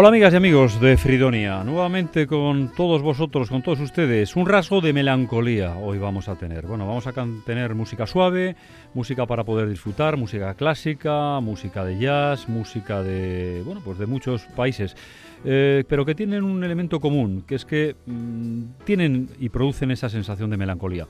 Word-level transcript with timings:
Hola 0.00 0.08
amigas 0.08 0.32
y 0.32 0.36
amigos 0.36 0.80
de 0.80 0.96
Fridonia, 0.96 1.62
nuevamente 1.62 2.26
con 2.26 2.72
todos 2.72 3.02
vosotros, 3.02 3.50
con 3.50 3.62
todos 3.62 3.80
ustedes, 3.80 4.34
un 4.34 4.46
rasgo 4.46 4.80
de 4.80 4.94
melancolía 4.94 5.76
hoy 5.76 5.98
vamos 5.98 6.26
a 6.30 6.36
tener. 6.36 6.66
Bueno, 6.66 6.86
vamos 6.86 7.06
a 7.06 7.12
tener 7.44 7.74
música 7.74 8.06
suave, 8.06 8.56
música 8.94 9.26
para 9.26 9.44
poder 9.44 9.68
disfrutar, 9.68 10.16
música 10.16 10.54
clásica, 10.54 11.38
música 11.40 11.84
de 11.84 11.98
jazz, 11.98 12.48
música 12.48 13.02
de, 13.02 13.60
bueno, 13.62 13.82
pues 13.84 13.98
de 13.98 14.06
muchos 14.06 14.44
países, 14.56 14.96
eh, 15.44 15.84
pero 15.86 16.06
que 16.06 16.14
tienen 16.14 16.44
un 16.44 16.64
elemento 16.64 16.98
común, 16.98 17.44
que 17.46 17.56
es 17.56 17.66
que 17.66 17.94
mm, 18.06 18.84
tienen 18.86 19.28
y 19.38 19.50
producen 19.50 19.90
esa 19.90 20.08
sensación 20.08 20.48
de 20.48 20.56
melancolía. 20.56 21.08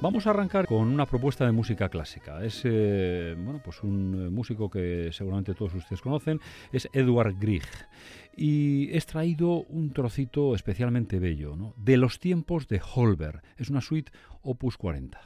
Vamos 0.00 0.28
a 0.28 0.30
arrancar 0.30 0.68
con 0.68 0.86
una 0.86 1.06
propuesta 1.06 1.44
de 1.44 1.50
música 1.50 1.88
clásica. 1.88 2.44
Es 2.44 2.60
eh, 2.64 3.34
bueno, 3.36 3.60
pues 3.64 3.82
un 3.82 4.26
eh, 4.26 4.30
músico 4.30 4.70
que 4.70 5.10
seguramente 5.12 5.54
todos 5.54 5.74
ustedes 5.74 6.00
conocen, 6.00 6.40
es 6.70 6.88
Edward 6.92 7.34
Grieg. 7.36 7.66
Y 8.40 8.90
he 8.92 8.96
extraído 8.96 9.64
un 9.64 9.92
trocito 9.92 10.54
especialmente 10.54 11.18
bello, 11.18 11.56
¿no? 11.56 11.74
de 11.76 11.96
los 11.96 12.20
tiempos 12.20 12.68
de 12.68 12.80
Holberg. 12.94 13.42
Es 13.56 13.68
una 13.68 13.80
suite 13.80 14.12
Opus 14.42 14.76
40. 14.76 15.20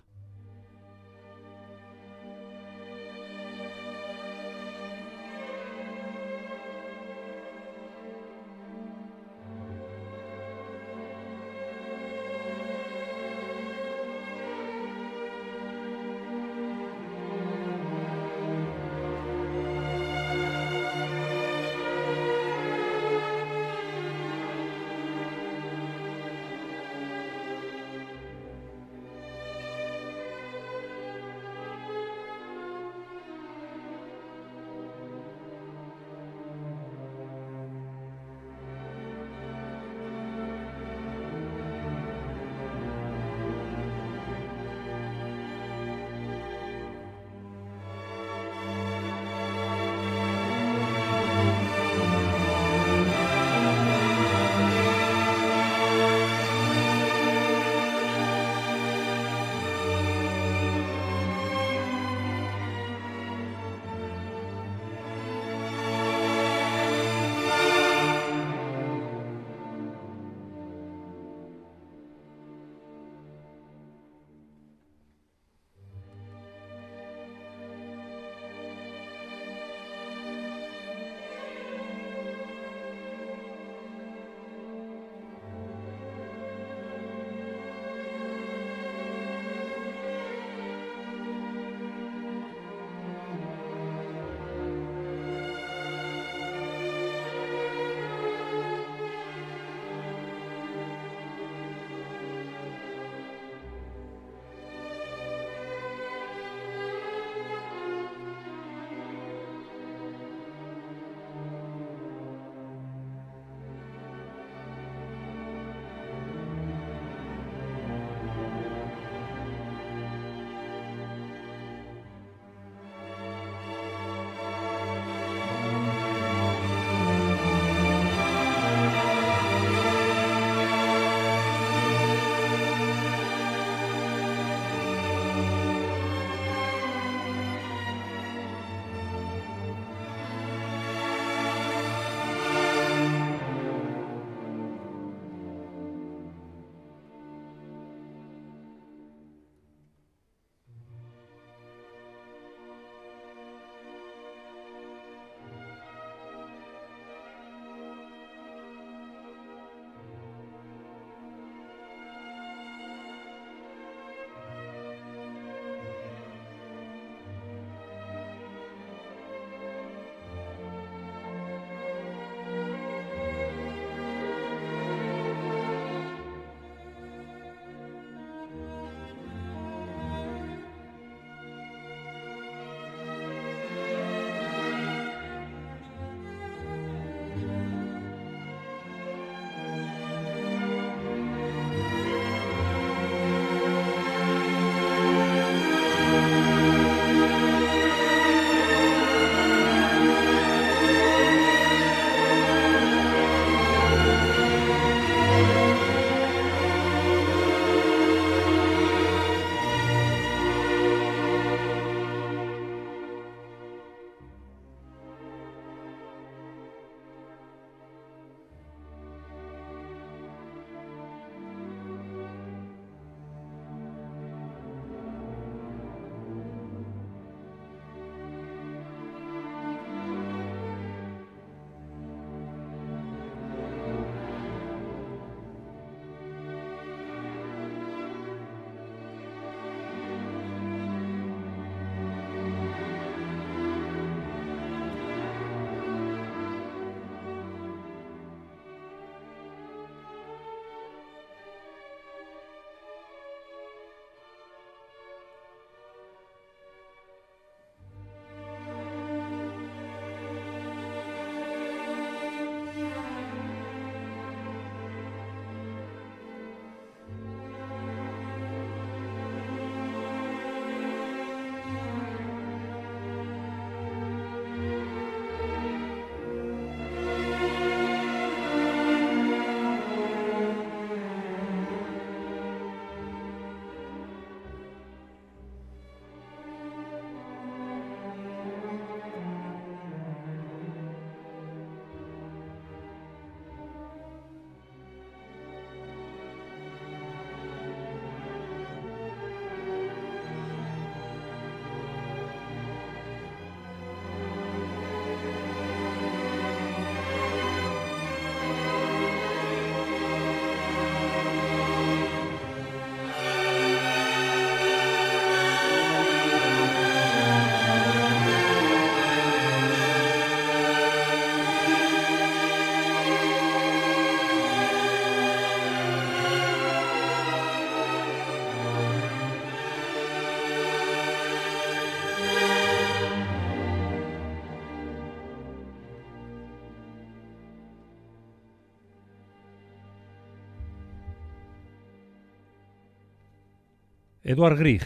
Eduard 344.33 344.57
Grieg, 344.57 344.83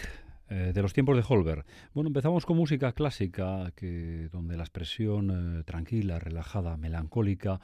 eh, 0.50 0.72
de 0.75 0.82
los 0.82 0.93
tiempos 0.93 1.16
de 1.16 1.22
Holberg. 1.25 1.64
Bueno, 1.94 2.08
empezamos 2.08 2.44
con 2.44 2.56
música 2.56 2.90
clásica, 2.90 3.70
que, 3.76 4.28
donde 4.32 4.56
la 4.56 4.64
expresión 4.64 5.60
eh, 5.60 5.62
tranquila, 5.62 6.19
relajada, 6.19 6.76
melancólica, 6.76 7.60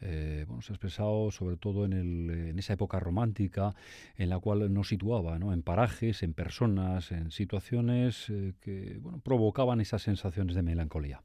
eh, 0.00 0.44
bueno, 0.46 0.62
se 0.62 0.72
ha 0.72 0.74
expresado 0.76 1.32
sobre 1.32 1.56
todo 1.56 1.86
en, 1.86 1.92
en, 1.92 2.56
esa 2.56 2.74
época 2.74 3.00
romántica 3.00 3.74
en 4.16 4.28
la 4.30 4.38
cual 4.38 4.72
nos 4.72 4.86
situaba, 4.86 5.40
¿no? 5.40 5.52
en 5.52 5.62
parajes, 5.62 6.22
en 6.22 6.34
personas, 6.34 7.10
en 7.10 7.32
situaciones 7.32 8.26
que 8.60 9.00
provocaban 9.24 9.80
esas 9.80 10.02
sensaciones 10.02 10.54
de 10.54 10.62
melancolía. 10.62 11.20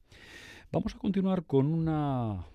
Vamos 0.71 0.95
a 0.95 0.97
continuar 0.97 1.43
con 1.43 1.67
una 1.67 2.45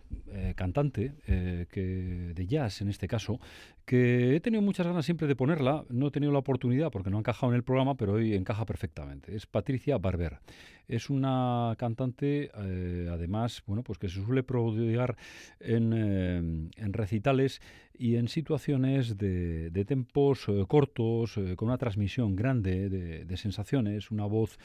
cantante 0.55 1.15
que, 1.27 2.33
de 2.35 2.47
jazz 2.47 2.81
en 2.81 2.89
este 2.89 3.09
caso, 3.09 3.41
que 3.85 4.37
he 4.37 4.41
tenido 4.41 4.63
muchas 4.63 4.87
ganas 4.87 5.05
siempre 5.05 5.27
de 5.27 5.37
ponerla, 5.37 5.85
no 5.89 6.09
he 6.09 6.11
tenido 6.11 6.33
la 6.33 6.39
oportunidad 6.39 6.91
porque 6.91 7.11
no 7.11 7.17
ha 7.17 7.21
encajado 7.21 7.53
en 7.53 7.57
el 7.57 7.65
programa, 7.65 7.97
pero 7.97 8.15
hoy 8.15 8.35
encaja 8.35 8.65
perfectamente. 8.65 9.35
Es 9.35 9.47
Patricia 9.47 9.99
Barber. 9.99 10.39
Es 10.87 11.09
una 11.09 11.75
cantante, 11.79 12.51
eh, 12.55 13.09
además, 13.11 13.63
bueno, 13.67 13.83
pues 13.83 13.99
que 13.99 14.09
se 14.09 14.23
suele 14.23 14.43
prodigar 14.43 15.17
en, 15.59 16.71
en 16.77 16.93
recitales 16.93 17.63
y 17.97 18.17
en 18.17 18.29
situaciones 18.29 19.17
de, 19.17 19.71
de 19.71 19.85
tempos 19.85 20.47
cortos, 20.69 21.39
con 21.57 21.69
una 21.69 21.79
transmisión 21.79 22.37
grande 22.37 22.91
de, 22.91 23.37
sensaciones, 23.37 24.11
una 24.11 24.27
voz 24.27 24.59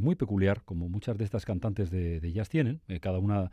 muy 0.00 0.14
peculiar, 0.14 0.62
como 0.64 0.88
muchas 0.88 1.18
de 1.18 1.24
estas 1.24 1.44
cantantes 1.44 1.90
de, 1.90 2.20
de 2.20 2.32
jazz 2.32 2.48
tienen, 2.48 2.80
cada 3.00 3.18
una 3.18 3.50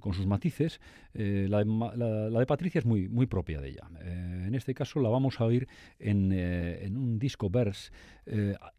con 0.00 0.12
sus 0.12 0.26
matices, 0.26 0.78
eh, 1.14 1.46
la, 1.48 1.64
de, 1.64 2.46
Patricia 2.46 2.78
es 2.78 2.84
muy, 2.84 3.08
muy 3.08 3.26
propia 3.26 3.60
de 3.60 3.70
ella. 3.70 3.88
Eh, 4.02 4.44
este 4.56 4.74
caso 4.74 5.00
la 5.00 5.08
vamos 5.08 5.40
a 5.40 5.44
oír 5.44 5.68
en, 5.98 6.30
eh, 6.32 6.88
un 6.90 7.18
disco 7.18 7.50
verse, 7.50 7.90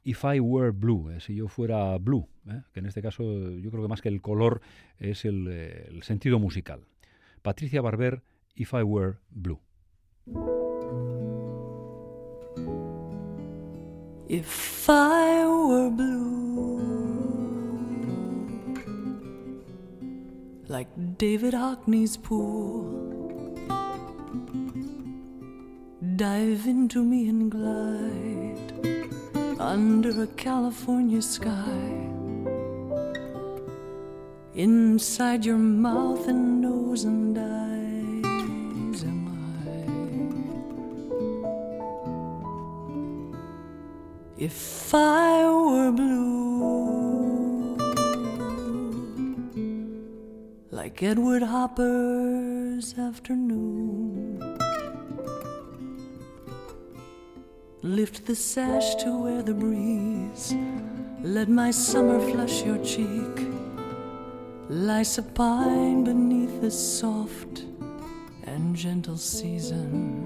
If 0.04 0.24
I 0.24 0.40
Were 0.40 0.72
Blue, 0.72 1.10
si 1.20 1.36
yo 1.36 1.48
fuera 1.48 1.98
blue, 1.98 2.28
que 2.74 2.80
en 2.80 2.86
este 2.86 3.02
caso 3.02 3.24
yo 3.24 3.72
creo 3.72 3.84
que 3.84 3.90
más 3.90 4.02
que 4.02 4.10
el 4.10 4.22
color 4.22 4.62
es 5.00 5.24
el, 5.26 5.48
el 5.48 6.04
sentido 6.04 6.40
musical. 6.40 6.82
Patricia 7.42 7.82
Barber, 7.82 8.24
If 8.56 8.74
I 8.74 8.84
Were 8.84 9.18
Blue. 9.30 9.62
If 14.30 14.90
I 14.90 15.46
were 15.46 15.90
blue 15.90 17.08
like 20.68 20.90
David 21.18 21.54
Hockney's 21.54 22.18
pool. 22.18 23.16
Dive 26.18 26.66
into 26.66 27.04
me 27.04 27.30
and 27.30 27.52
glide 27.52 28.58
under 29.60 30.24
a 30.24 30.28
California 30.36 31.22
sky. 31.22 31.78
Inside 34.56 35.46
your 35.46 35.60
mouth 35.60 36.28
and 36.28 36.60
nose 36.60 37.04
and 37.04 37.38
eyes 37.38 39.04
am 39.04 39.28
I. 39.60 39.86
If 44.40 44.92
I 44.96 45.46
were 45.46 45.92
blue 45.92 47.78
like 50.72 51.04
Edward 51.04 51.44
Hopper's 51.44 52.98
afternoon. 52.98 54.27
Lift 57.84 58.26
the 58.26 58.36
sash 58.36 58.96
to 58.96 59.22
where 59.22 59.44
the 59.44 59.54
breeze 59.54 60.56
let 61.24 61.50
my 61.50 61.72
summer 61.72 62.20
flush 62.32 62.64
your 62.64 62.78
cheek. 62.84 63.48
Lie 64.70 65.04
supine 65.04 66.04
beneath 66.04 66.62
the 66.62 66.72
soft 66.72 67.66
and 68.44 68.76
gentle 68.76 69.18
season. 69.18 70.24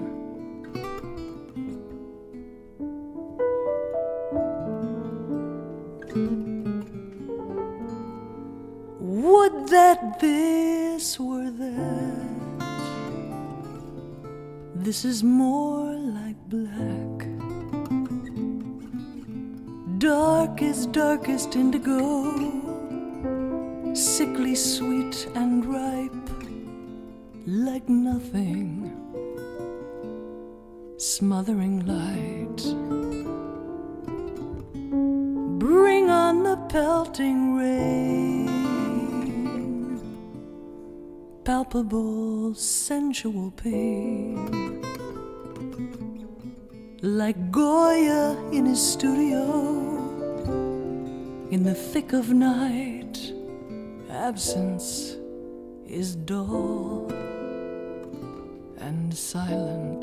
Would 9.00 9.68
that 9.68 10.20
this 10.20 11.18
were 11.18 11.50
that? 11.50 12.32
This 14.74 15.04
is 15.04 15.22
more 15.22 15.94
like 15.94 16.36
black. 16.48 17.21
Darkest, 20.02 20.90
darkest 20.90 21.54
indigo, 21.54 22.34
sickly 23.94 24.56
sweet 24.56 25.28
and 25.36 25.64
ripe, 25.64 26.30
like 27.46 27.88
nothing, 27.88 28.90
smothering 30.96 31.86
light. 31.86 32.62
Bring 35.60 36.10
on 36.10 36.42
the 36.42 36.56
pelting 36.68 37.54
rain 37.54 38.50
palpable, 41.44 42.54
sensual 42.54 43.52
pain. 43.52 44.82
Like 47.02 47.50
Goya 47.50 48.36
in 48.52 48.66
his 48.66 48.80
studio, 48.80 49.91
in 51.52 51.62
the 51.62 51.74
thick 51.74 52.14
of 52.14 52.30
night, 52.30 53.32
absence 54.08 55.16
is 55.86 56.16
dull 56.16 57.12
and 58.78 59.14
silent. 59.14 60.02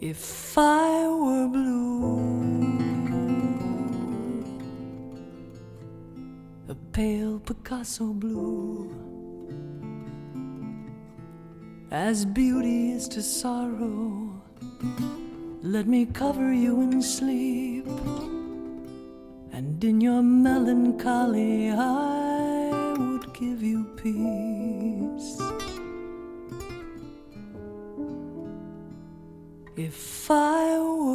If 0.00 0.56
I 0.56 1.08
were 1.08 1.48
blue 1.48 2.02
a 6.68 6.74
pale 6.92 7.38
Picasso 7.38 8.14
blue. 8.14 8.90
As 11.90 12.24
beauty 12.24 12.92
is 12.92 13.08
to 13.08 13.20
sorrow, 13.20 14.42
let 15.62 15.86
me 15.86 16.06
cover 16.06 16.52
you 16.52 16.80
in 16.80 17.00
sleep, 17.00 17.86
and 19.52 19.82
in 19.84 20.00
your 20.00 20.20
melancholy 20.20 21.70
I 21.70 22.94
would 22.98 23.32
give 23.32 23.62
you 23.62 23.84
peace. 23.96 25.38
If 29.76 30.30
I 30.30 30.78
were 30.80 31.11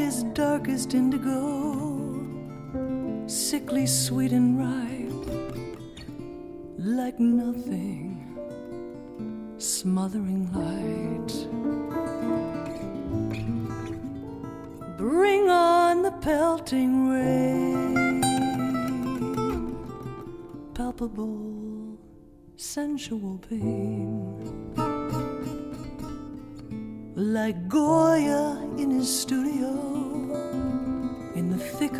Darkest, 0.00 0.32
darkest 0.32 0.94
indigo, 0.94 2.16
sickly 3.26 3.86
sweet 3.86 4.32
and 4.32 4.58
ripe, 4.58 5.26
like 6.78 7.20
nothing, 7.20 8.16
smothering 9.58 10.50
light. 10.54 11.32
Bring 14.96 15.50
on 15.50 16.02
the 16.02 16.12
pelting 16.12 17.10
rain, 17.10 18.22
palpable, 20.72 21.98
sensual 22.56 23.36
pain. 23.50 24.40
Like 27.16 27.68
Goya 27.68 28.09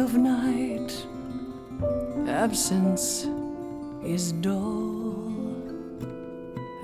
of 0.01 0.17
night, 0.17 1.07
absence 2.27 3.29
is 4.03 4.33
dull 4.33 5.27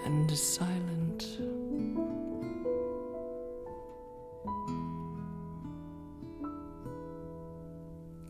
and 0.04 0.30
silent. 0.36 1.38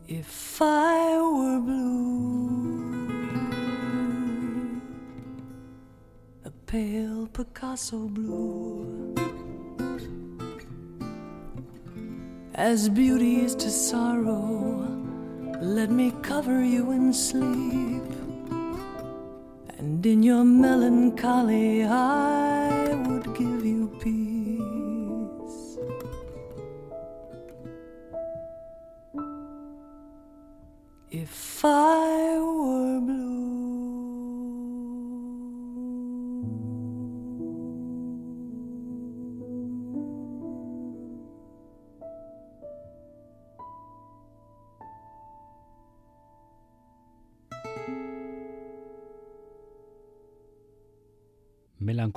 If 0.07 0.61
I 0.61 1.17
were 1.37 1.59
blue, 1.59 3.21
a 6.45 6.51
pale 6.65 7.27
Picasso 7.27 8.07
blue, 8.07 9.13
as 12.53 12.87
beauty 12.87 13.41
is 13.41 13.53
to 13.55 13.69
sorrow, 13.69 14.66
let 15.77 15.91
me 15.91 16.11
cover 16.23 16.63
you 16.65 16.89
in 16.91 17.13
sleep, 17.13 18.09
and 19.77 20.03
in 20.03 20.23
your 20.23 20.43
melancholy, 20.43 21.85
I 21.85 22.66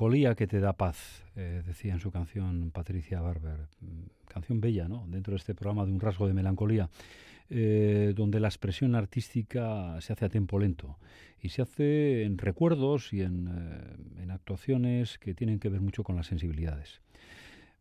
Melancolía 0.01 0.35
que 0.35 0.47
te 0.47 0.61
da 0.61 0.73
paz, 0.73 1.27
eh, 1.37 1.63
decía 1.67 1.93
en 1.93 2.01
su 2.01 2.11
canción 2.11 2.71
Patricia 2.71 3.21
Barber. 3.21 3.69
Mm, 3.83 4.29
Canción 4.33 4.59
bella, 4.59 4.89
¿no? 4.89 5.05
Dentro 5.07 5.33
de 5.33 5.37
este 5.37 5.55
programa 5.55 5.85
de 5.85 5.93
un 5.93 6.01
rasgo 6.01 6.27
de 6.27 6.33
melancolía, 6.33 6.89
eh, 7.51 8.15
donde 8.17 8.41
la 8.41 8.49
expresión 8.49 8.95
artística 8.95 10.01
se 10.01 10.15
hace 10.15 10.25
a 10.25 10.31
tiempo 10.31 10.59
lento 10.59 10.97
y 11.43 11.51
se 11.51 11.61
hace 11.61 12.25
en 12.25 12.39
recuerdos 12.39 13.13
y 13.13 13.21
en, 13.21 13.47
eh, 13.53 14.27
actuaciones 14.31 15.19
que 15.19 15.35
tienen 15.35 15.59
que 15.59 15.69
ver 15.69 15.83
mucho 15.83 16.03
con 16.03 16.17
las 16.17 16.29
sensibilidades. 16.29 17.03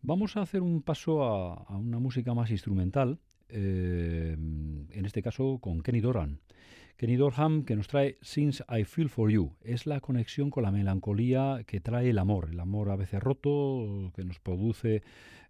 Vamos 0.01 0.35
a 0.35 0.41
hacer 0.41 0.61
un 0.61 0.81
paso 0.81 1.23
a 1.23 1.77
una 1.77 1.99
música 1.99 2.33
más 2.33 2.51
instrumental, 2.51 3.17
eh, 3.49 4.35
en 4.37 5.05
este 5.05 5.21
caso 5.21 5.59
con 5.59 5.81
Kenny 5.81 5.99
Doran. 5.99 6.39
Kenny 6.97 7.15
Dorham 7.15 7.63
que 7.63 7.77
nos 7.77 7.87
trae 7.87 8.17
Since 8.21 8.63
I 8.69 8.83
Feel 8.83 9.07
For 9.07 9.31
You. 9.31 9.55
Es 9.63 9.85
la 9.85 10.01
conexión 10.01 10.49
con 10.49 10.63
la 10.63 10.71
melancolía 10.71 11.63
que 11.65 11.79
trae 11.79 12.09
el 12.09 12.17
amor, 12.17 12.49
el 12.51 12.59
amor 12.59 12.89
a 12.89 12.97
veces 12.97 13.21
roto, 13.21 14.11
que 14.13 14.25
nos 14.25 14.39
produce 14.39 15.01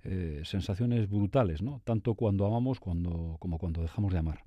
eh, 0.04 0.42
sensaciones 0.46 1.10
brutales, 1.10 1.64
¿no? 1.64 1.82
tanto 1.84 2.14
cuando 2.14 2.46
amamos 2.46 2.80
como 2.80 3.40
cuando 3.40 3.82
dejamos 3.82 4.14
de 4.14 4.20
amar. 4.20 4.44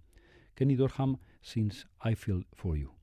Kenny 0.55 0.77
Dorham, 0.77 1.19
Since 1.41 1.89
I 2.05 2.15
Feel 2.15 2.47
For. 2.53 2.79
You 2.79 3.02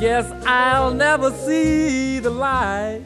guess 0.00 0.30
I'll 0.46 0.94
never 0.94 1.30
see 1.32 2.20
the 2.20 2.30
light. 2.30 3.02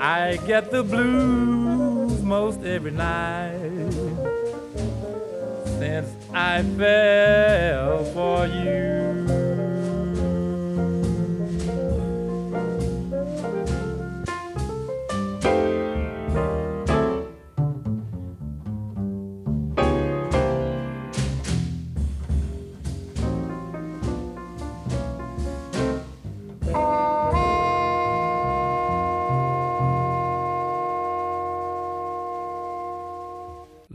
I 0.00 0.38
get 0.46 0.70
the 0.70 0.82
blues 0.82 2.22
most 2.22 2.62
every 2.64 2.90
night 2.90 3.92
since 5.78 6.08
I 6.34 6.62
fell 6.62 8.04
for 8.12 8.46
you. 8.46 8.99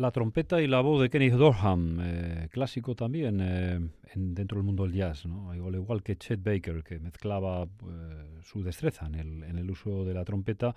La 0.05 0.11
trompeta 0.11 0.61
y 0.61 0.67
la 0.67 0.81
voz 0.81 1.01
de 1.01 1.09
Kenneth 1.09 1.33
Dorham, 1.33 1.99
eh, 1.99 2.47
clásico 2.51 2.93
también 2.93 3.39
eh, 3.41 3.79
en, 4.13 4.35
dentro 4.35 4.59
del 4.59 4.63
mundo 4.63 4.83
del 4.83 4.93
jazz, 4.93 5.25
¿no? 5.25 5.49
al 5.49 5.57
igual 5.73 6.03
que 6.03 6.15
Chet 6.15 6.43
Baker, 6.43 6.83
que 6.83 6.99
mezclaba 6.99 7.63
eh, 7.63 8.39
su 8.43 8.61
destreza 8.61 9.07
en 9.07 9.15
el, 9.15 9.43
en 9.45 9.57
el 9.57 9.71
uso 9.71 10.05
de 10.05 10.13
la 10.13 10.23
trompeta 10.23 10.75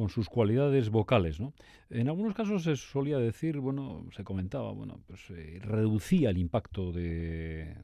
con 0.00 0.08
sus 0.08 0.30
cualidades 0.30 0.88
vocales. 0.88 1.40
¿no? 1.40 1.52
En 1.90 2.08
algunos 2.08 2.32
casos 2.32 2.62
se 2.62 2.74
solía 2.74 3.18
decir, 3.18 3.58
bueno, 3.58 4.06
se 4.16 4.24
comentaba, 4.24 4.72
bueno, 4.72 4.98
pues 5.06 5.20
eh, 5.28 5.58
reducía 5.62 6.30
el 6.30 6.38
impacto 6.38 6.90
de, 6.90 7.76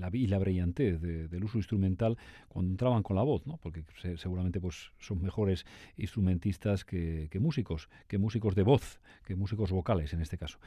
la, 0.00 0.10
y 0.12 0.26
la 0.26 0.38
brillantez 0.40 1.00
de- 1.00 1.28
del 1.28 1.44
uso 1.44 1.58
instrumental 1.58 2.18
cuando 2.48 2.72
entraban 2.72 3.04
con 3.04 3.14
la 3.14 3.22
voz, 3.22 3.46
¿no? 3.46 3.56
porque 3.58 3.84
se- 4.02 4.16
seguramente 4.18 4.60
pues, 4.60 4.90
son 4.98 5.22
mejores 5.22 5.64
instrumentistas 5.96 6.84
que, 6.84 7.28
que 7.30 7.38
músicos, 7.38 7.88
que 8.08 8.18
músicos 8.18 8.56
de 8.56 8.64
voz, 8.64 8.98
que 9.24 9.36
músicos 9.36 9.70
vocales 9.70 10.12
en 10.12 10.22
este 10.22 10.36
caso. 10.38 10.58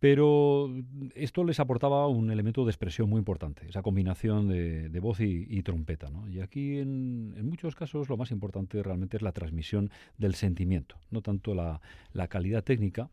Pero 0.00 0.70
esto 1.14 1.44
les 1.44 1.60
aportaba 1.60 2.06
un 2.08 2.30
elemento 2.30 2.64
de 2.64 2.70
expresión 2.70 3.08
muy 3.08 3.18
importante, 3.18 3.66
esa 3.68 3.82
combinación 3.82 4.48
de, 4.48 4.88
de 4.88 5.00
voz 5.00 5.20
y, 5.20 5.62
trompeta. 5.62 6.10
¿no? 6.10 6.28
Y 6.28 6.40
aquí, 6.40 6.78
en, 6.78 7.34
en 7.36 7.48
muchos 7.48 7.74
casos, 7.74 8.08
lo 8.08 8.16
más 8.16 8.30
importante 8.30 8.82
realmente 8.82 9.16
es 9.16 9.22
la 9.22 9.32
transmisión 9.32 9.90
del 10.18 10.34
sentimiento, 10.34 10.96
no 11.10 11.22
tanto 11.22 11.54
la, 11.54 11.80
calidad 12.28 12.62
técnica, 12.62 13.08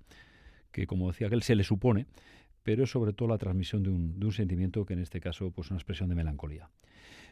que 0.72 0.88
como 0.88 1.08
decía 1.12 1.28
aquel 1.28 1.44
se 1.44 1.56
le 1.56 1.64
supone, 1.64 2.08
pero 2.64 2.84
es 2.84 2.90
sobre 2.90 3.14
todo 3.14 3.30
la 3.30 3.38
transmisión 3.38 3.84
de 3.84 3.90
un, 3.90 4.20
de 4.20 4.26
un 4.26 4.32
sentimiento 4.32 4.86
que 4.86 4.94
en 4.94 5.00
este 5.00 5.20
caso 5.20 5.52
pues 5.52 5.70
una 5.70 5.78
expresión 5.78 6.10
de 6.10 6.16
melancolía. 6.16 6.70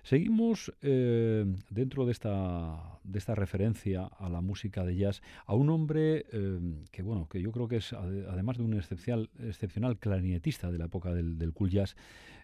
Seguimos 0.09 0.73
eh, 0.81 1.45
dentro 1.69 2.07
de 2.07 2.13
esta, 2.13 2.97
de 3.03 3.19
esta 3.19 3.35
referencia 3.35 4.05
a 4.05 4.27
la 4.27 4.41
música 4.41 4.83
de 4.83 4.95
jazz 4.95 5.21
a 5.45 5.53
un 5.53 5.69
hombre 5.69 6.25
eh, 6.33 6.59
que 6.91 7.03
bueno 7.03 7.29
que 7.29 7.39
yo 7.39 7.51
creo 7.51 7.67
que 7.67 7.75
es 7.75 7.93
ade- 7.93 8.25
además 8.27 8.57
de 8.57 8.63
un 8.63 8.73
excepcional, 8.73 9.29
excepcional 9.37 9.99
clarinetista 9.99 10.71
de 10.71 10.79
la 10.79 10.85
época 10.85 11.13
del, 11.13 11.37
del 11.37 11.53
cool 11.53 11.69
jazz 11.69 11.95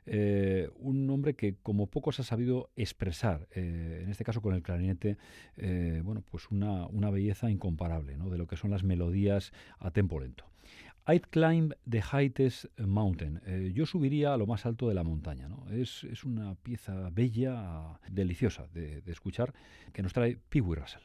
eh, 0.05 0.69
un 0.75 1.09
hombre 1.09 1.33
que 1.33 1.55
como 1.63 1.87
pocos 1.87 2.19
ha 2.19 2.23
sabido 2.23 2.69
expresar 2.75 3.47
en 3.55 4.11
este 4.11 4.23
caso 4.23 4.43
con 4.43 4.53
el 4.53 4.61
clarinete 4.61 5.17
bueno 6.03 6.21
pues 6.29 6.51
una, 6.51 6.85
una 6.85 7.09
belleza 7.09 7.49
incomparable 7.49 8.15
¿no? 8.15 8.29
de 8.29 8.37
lo 8.37 8.45
que 8.45 8.57
son 8.57 8.69
las 8.69 8.83
melodías 8.83 9.53
a 9.79 9.89
tempo 9.89 10.19
lento. 10.19 10.45
I'd 11.07 11.29
climb 11.29 11.73
the 11.87 12.01
highest 12.01 12.65
mountain. 12.79 13.41
Eh, 13.45 13.71
yo 13.75 13.85
subiría 13.85 14.33
a 14.33 14.37
lo 14.37 14.47
más 14.47 14.65
alto 14.65 14.87
de 14.87 14.95
la 14.95 15.03
montaña. 15.03 15.47
¿no? 15.47 15.65
Es, 15.69 16.03
es 16.05 16.23
una 16.23 16.55
pieza 16.55 17.09
bella, 17.11 17.99
deliciosa 18.09 18.67
de, 18.73 19.01
de 19.01 19.11
escuchar, 19.11 19.53
que 19.93 20.01
nos 20.01 20.13
trae 20.13 20.37
Pee 20.49 20.61
Wee 20.61 20.79
Russell. 20.79 21.03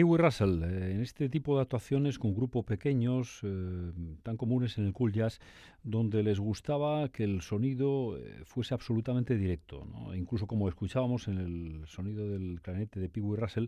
Pee 0.00 0.04
Wee 0.04 0.16
Russell, 0.16 0.62
eh, 0.62 0.92
en 0.94 1.02
este 1.02 1.28
tipo 1.28 1.56
de 1.56 1.60
actuaciones 1.60 2.18
con 2.18 2.34
grupos 2.34 2.64
pequeños, 2.64 3.40
eh, 3.42 3.92
tan 4.22 4.38
comunes 4.38 4.78
en 4.78 4.86
el 4.86 4.94
cool 4.94 5.12
jazz, 5.12 5.40
donde 5.82 6.22
les 6.22 6.40
gustaba 6.40 7.10
que 7.10 7.24
el 7.24 7.42
sonido 7.42 8.16
eh, 8.16 8.40
fuese 8.44 8.72
absolutamente 8.72 9.36
directo. 9.36 9.86
Incluso 10.14 10.46
como 10.46 10.70
escuchábamos 10.70 11.28
en 11.28 11.36
el 11.36 11.86
sonido 11.86 12.26
del 12.30 12.62
clarinete 12.62 12.98
de 12.98 13.10
Pee 13.10 13.22
Russell, 13.22 13.66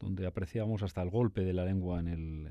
donde 0.00 0.26
apreciábamos 0.26 0.82
hasta 0.82 1.02
el 1.02 1.10
golpe 1.10 1.44
de 1.44 1.52
la 1.52 1.64
lengua 1.64 2.00
en, 2.00 2.08
el, 2.08 2.48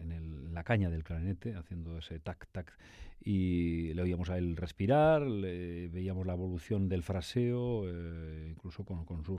en, 0.00 0.12
el, 0.12 0.54
la 0.54 0.62
caña 0.64 0.88
del 0.88 1.02
clarinete, 1.02 1.54
haciendo 1.56 1.98
ese 1.98 2.20
tac, 2.20 2.46
tac, 2.52 2.72
y 3.22 3.92
le 3.94 4.02
oíamos 4.02 4.30
a 4.30 4.38
él 4.38 4.56
respirar, 4.56 5.22
le, 5.22 5.88
veíamos 5.88 6.26
la 6.26 6.34
evolución 6.34 6.88
del 6.88 7.02
fraseo, 7.02 7.84
eh, 7.86 8.48
incluso 8.50 8.84
con, 8.84 9.04
con, 9.04 9.24
su 9.24 9.38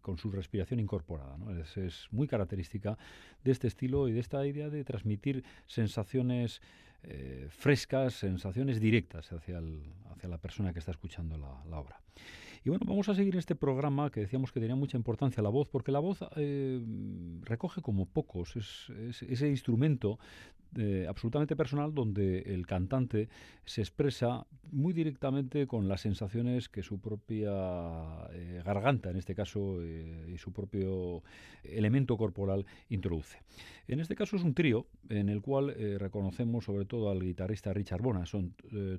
con, 0.00 0.18
su 0.18 0.30
respiración 0.30 0.80
incorporada. 0.80 1.36
Es, 1.76 2.08
muy 2.10 2.26
característica 2.26 2.98
de 3.44 3.52
este 3.52 3.68
estilo 3.68 4.08
y 4.08 4.12
de 4.12 4.20
esta 4.20 4.44
idea 4.46 4.70
de 4.70 4.84
transmitir 4.84 5.44
sensaciones 5.66 6.60
eh, 7.02 7.46
frescas, 7.50 8.14
sensaciones 8.14 8.80
directas 8.80 9.32
hacia, 9.32 9.58
el, 9.58 9.82
hacia 10.10 10.28
la 10.28 10.38
persona 10.38 10.72
que 10.72 10.80
está 10.80 10.90
escuchando 10.90 11.36
la 11.38 11.78
obra. 11.78 12.00
Y 12.66 12.68
bueno, 12.68 12.84
vamos 12.84 13.08
a 13.08 13.14
seguir 13.14 13.36
este 13.36 13.54
programa 13.54 14.10
que 14.10 14.18
decíamos 14.18 14.50
que 14.50 14.58
tenía 14.58 14.74
mucha 14.74 14.96
importancia 14.96 15.40
la 15.40 15.50
voz, 15.50 15.68
porque 15.68 15.92
la 15.92 16.00
voz 16.00 16.18
eh, 16.34 16.82
recoge 17.42 17.80
como 17.80 18.06
pocos, 18.06 18.56
es, 18.56 18.90
ese 19.22 19.48
instrumento 19.48 20.18
eh, 20.76 21.06
absolutamente 21.08 21.56
personal 21.56 21.94
donde 21.94 22.40
el 22.40 22.66
cantante 22.66 23.28
se 23.64 23.80
expresa 23.80 24.46
muy 24.70 24.92
directamente 24.92 25.66
con 25.66 25.88
las 25.88 26.00
sensaciones 26.00 26.68
que 26.68 26.82
su 26.82 27.00
propia 27.00 27.50
eh, 28.32 28.62
garganta, 28.64 29.10
en 29.10 29.16
este 29.16 29.34
caso, 29.34 29.78
y 29.84 30.36
su 30.38 30.52
propio 30.52 31.22
elemento 31.62 32.16
corporal 32.16 32.66
introduce. 32.88 33.38
En 33.88 34.00
este 34.00 34.16
caso 34.16 34.36
es 34.36 34.42
un 34.42 34.54
trío 34.54 34.86
en 35.08 35.28
el 35.28 35.40
cual 35.40 35.74
reconocemos 35.98 36.64
sobre 36.64 36.84
todo 36.84 37.10
al 37.10 37.20
guitarrista 37.20 37.72
Richard 37.72 38.02
Bona, 38.02 38.26
son 38.26 38.54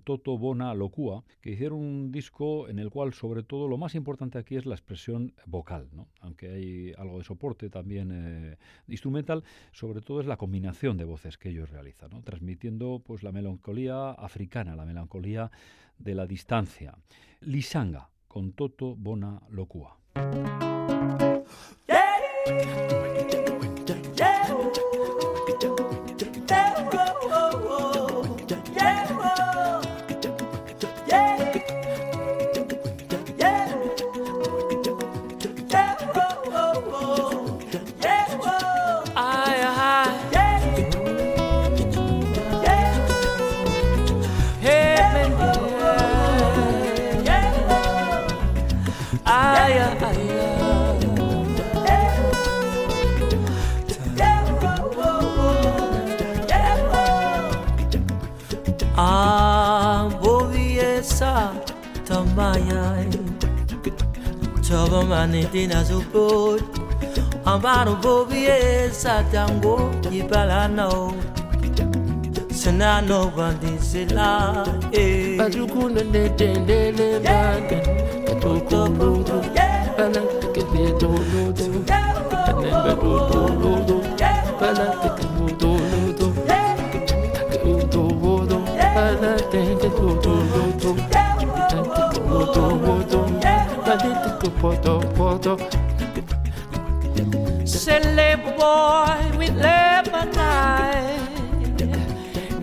Toto, 0.06 0.38
Bona, 0.38 0.74
Locua, 0.74 1.26
que 1.42 1.52
hicieron 1.52 1.80
un 1.80 2.12
disco 2.12 2.70
en 2.70 2.80
el 2.80 2.90
cual 2.90 3.13
sobre 3.13 3.44
todo 3.44 3.68
lo 3.68 3.78
más 3.78 3.96
importante 3.96 4.38
aquí 4.38 4.56
es 4.56 4.66
la 4.66 4.76
expresión 4.76 5.34
vocal, 5.46 5.90
¿no? 5.94 6.08
aunque 6.22 6.50
hay 6.50 6.94
algo 6.98 7.18
de 7.18 7.24
soporte 7.24 7.70
también 7.70 8.12
eh, 8.12 8.58
instrumental, 8.88 9.44
sobre 9.72 10.02
todo 10.02 10.22
es 10.22 10.28
la 10.28 10.38
combinación 10.38 10.98
de 10.98 11.06
voces 11.06 11.38
que 11.38 11.50
ellos 11.50 11.67
realizan, 11.68 12.10
¿no? 12.12 12.22
transmitiendo 12.22 13.02
pues, 13.06 13.24
la 13.24 13.32
melancolía 13.32 14.12
africana, 14.12 14.76
la 14.76 14.86
melancolía 14.86 15.52
de 15.98 16.16
la 16.16 16.26
distancia. 16.26 16.96
Lisanga, 17.42 18.10
con 18.28 18.54
Toto 18.54 18.96
Bona 18.96 19.42
Locua. 19.50 19.98
humanité 65.08 65.67
na 65.67 65.84
zopot 65.84 66.62
ambano 67.46 67.96
bobie 67.96 68.89
satango 68.91 69.91
ibalano. 70.12 71.13
Sana 72.52 73.02
no 73.02 73.32
bandisela 73.38 74.65
eh. 74.91 75.38
Batukuna 75.38 76.02
netendele 76.04 77.20
manga. 77.20 77.80
Katukundo 78.26 79.24
bana 79.98 80.22
kebedodo 80.54 81.54
kebedodo 82.48 83.98
bana 84.60 84.86
kebedodo 85.02 86.28
kebedodo 87.52 88.58
bana 88.96 89.32
kebedodo 89.52 90.34
kebedodo 92.12 93.07
boy 98.58 99.38
with 99.38 99.56
Lebanon 99.56 101.17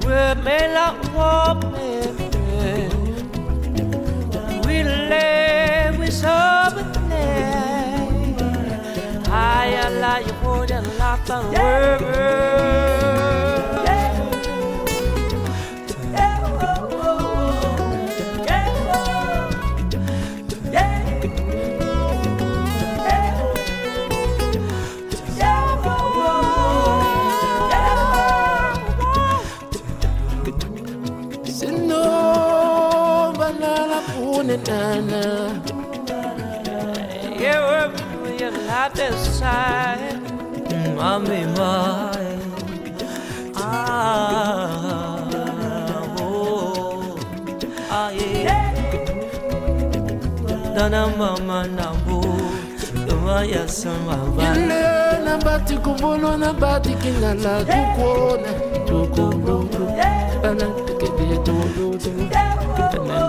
We 0.04 0.42
may 0.42 0.64
not 0.74 0.94
walk 1.14 1.62
We 4.66 4.76
live 4.82 5.98
with 5.98 6.12
something 6.12 7.12
I 9.30 9.88
like 10.00 10.26
you 10.26 10.34
life 10.98 11.30
and 11.30 12.93
Yeah, 37.38 37.60
well, 37.60 37.92
you're 38.40 38.50
not 38.66 38.94
that 38.94 39.12
side, 39.14 40.20
mommy, 40.96 41.44
mine. 41.52 42.40
Ah, 43.54 45.20
oh, 46.18 47.18
ah, 47.90 48.10
yeah. 48.10 48.72
Dana 50.74 51.08
mama 51.18 51.66
na 51.68 51.92
bo, 52.06 52.20
dumaya 53.06 53.68
sama 53.68 54.16
ba. 54.34 54.42
Yele 54.42 55.24
na 55.24 55.36
bati 55.44 55.76
kubono 55.76 56.36
na 56.38 56.52
bati 56.52 56.94
kinala 56.94 57.64
tukone, 57.68 58.52
tukululu, 58.88 59.86
bana 60.42 60.66
tukebe 60.86 61.36
tululu. 61.44 62.53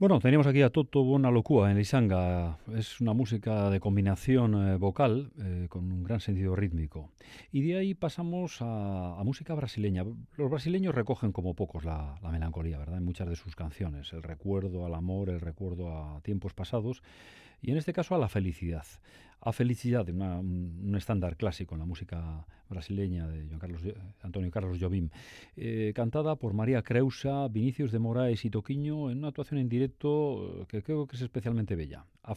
Bueno, 0.00 0.18
teníamos 0.18 0.46
aquí 0.46 0.62
a 0.62 0.70
Toto 0.70 1.04
Bonalocua 1.04 1.70
en 1.70 1.76
Lisanga. 1.76 2.56
Es 2.74 3.02
una 3.02 3.12
música 3.12 3.68
de 3.68 3.80
combinación 3.80 4.54
eh, 4.54 4.76
vocal 4.76 5.30
eh, 5.38 5.66
con 5.68 5.92
un 5.92 6.04
gran 6.04 6.20
sentido 6.20 6.56
rítmico. 6.56 7.10
Y 7.52 7.60
de 7.60 7.76
ahí 7.76 7.92
pasamos 7.92 8.62
a, 8.62 9.20
música 9.26 9.52
brasileña. 9.52 10.06
Los 10.38 10.50
brasileños 10.50 10.94
recogen 10.94 11.32
como 11.32 11.52
pocos 11.52 11.84
la, 11.84 12.18
la, 12.22 12.30
melancolía, 12.30 12.78
¿verdad? 12.78 12.96
En 12.96 13.04
muchas 13.04 13.28
de 13.28 13.36
sus 13.36 13.54
canciones. 13.54 14.10
El 14.14 14.22
recuerdo 14.22 14.86
al 14.86 14.94
amor, 14.94 15.28
el 15.28 15.38
recuerdo 15.38 15.94
a 15.94 16.22
tiempos 16.22 16.54
pasados 16.54 17.02
y 17.60 17.70
en 17.70 17.76
este 17.76 17.92
caso 17.92 18.14
a 18.14 18.18
la 18.18 18.30
felicidad. 18.30 18.86
A 19.42 19.52
felicidad, 19.52 20.08
un 20.08 20.94
estándar 20.96 21.36
clásico 21.36 21.74
en 21.74 21.80
la 21.80 21.86
música 21.86 22.46
brasileña 22.70 23.28
de 23.28 23.58
Carlos, 23.58 23.82
Antonio 24.22 24.50
Carlos 24.50 24.78
Jobim, 24.80 25.10
eh, 25.56 25.92
cantada 25.94 26.36
por 26.36 26.54
María 26.54 26.82
Creusa, 26.82 27.48
Vinicius 27.48 27.92
de 27.92 27.98
Moraes 27.98 28.44
y 28.44 28.50
Toquiño 28.50 29.10
en 29.10 29.18
una 29.18 29.28
actuación 29.28 29.60
en 29.60 29.68
directo 29.68 30.62
eh, 30.62 30.66
que 30.68 30.82
creo 30.82 31.06
que 31.06 31.16
es 31.16 31.22
especialmente 31.22 31.76
bella. 31.76 32.06
A 32.22 32.34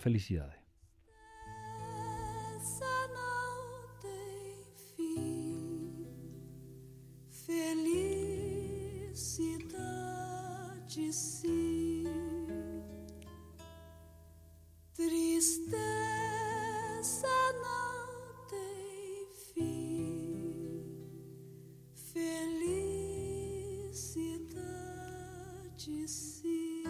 de 25.85 26.07
si. 26.07 26.83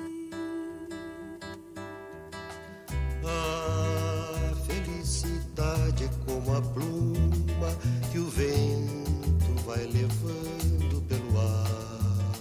A 3.26 4.56
felicidade 4.68 6.04
é 6.04 6.10
como 6.26 6.56
a 6.56 6.62
pluma 6.62 7.76
que 8.12 8.20
o 8.20 8.30
vento 8.30 9.64
vai 9.66 9.84
levando 9.86 11.02
pelo 11.08 11.40
ar. 11.40 12.34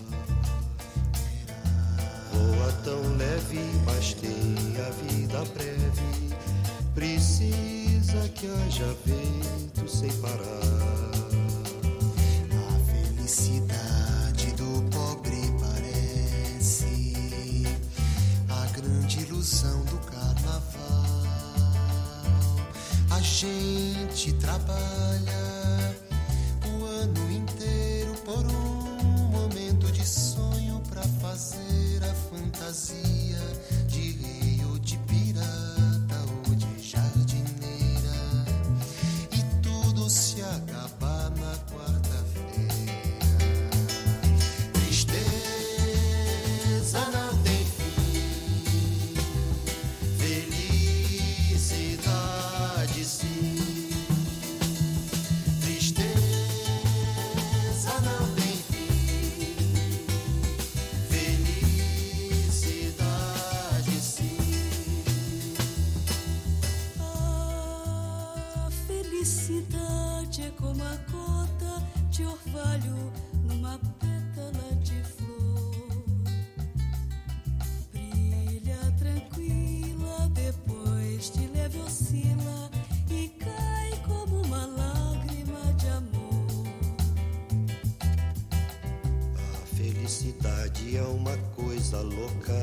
Voa 2.32 2.72
tão 2.84 3.16
leve, 3.16 3.60
mas 3.86 4.12
tem 4.14 4.76
a 4.76 4.90
vida 5.10 5.44
breve. 5.54 6.34
Precisa 6.94 8.28
que 8.34 8.46
haja 8.46 8.94
vento 9.06 9.88
sem 9.88 10.12
parar. 10.20 11.21
gente 23.42 24.32
trabalha. 24.34 25.51
uma 70.82 70.96
gota 71.12 71.82
de 72.10 72.24
orvalho, 72.24 73.12
numa 73.44 73.78
pétala 74.00 74.74
de 74.82 75.00
flor. 75.04 76.02
Brilha 77.92 78.78
tranquila, 78.98 80.28
depois 80.34 81.30
de 81.30 81.46
leve 81.48 81.78
oscila 81.78 82.70
e 83.08 83.28
cai 83.28 83.92
como 84.06 84.42
uma 84.42 84.66
lágrima 84.66 85.72
de 85.76 85.88
amor. 85.88 86.66
A 89.36 89.76
felicidade 89.76 90.96
é 90.96 91.02
uma 91.02 91.36
coisa 91.54 92.00
louca, 92.00 92.60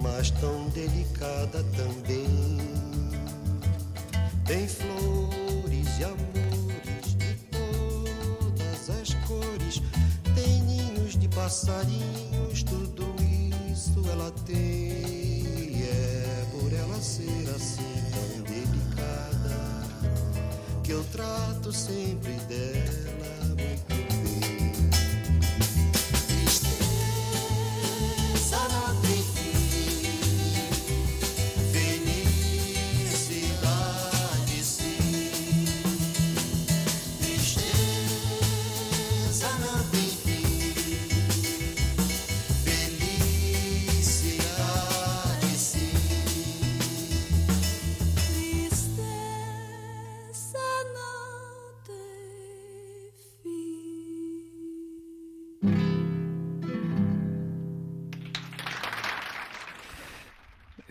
mas 0.00 0.30
tão 0.30 0.68
delicada 0.68 1.64
também 1.76 2.21
passarinhos, 11.62 12.62
tudo 12.64 13.14
isso 13.70 14.02
ela 14.10 14.30
tem. 14.44 14.56
E 14.56 15.82
é 15.88 16.46
por 16.50 16.72
ela 16.72 17.00
ser 17.00 17.48
assim 17.54 18.02
tão 18.10 18.42
delicada 18.42 19.86
que 20.82 20.90
eu 20.90 21.04
trato 21.12 21.72
sempre 21.72 22.32
dela. 22.48 22.81